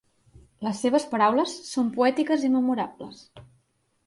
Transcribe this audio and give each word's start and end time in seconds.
Les 0.67 0.79
seves 0.85 1.05
paraules 1.11 1.53
són 1.67 1.93
poètiques 1.99 2.47
i 2.49 2.53
memorables. 2.57 3.23